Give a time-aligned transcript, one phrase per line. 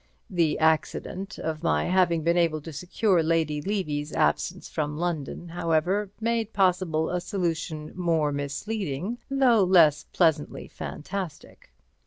[0.31, 6.09] The accident of my having been able to secure Lady Levy's absence from London, however,
[6.19, 11.71] made possible a solution more misleading, though less pleasantly fantastic.